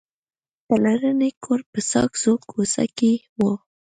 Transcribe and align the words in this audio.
پلرنی 0.67 1.29
کور 1.43 1.59
یې 1.63 1.69
په 1.73 1.79
ساګزو 1.91 2.33
کوڅه 2.49 2.85
کې 2.97 3.13
و. 3.39 3.41